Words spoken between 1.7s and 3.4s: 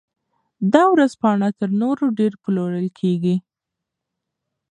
نورو ډېر پلورل کیږي.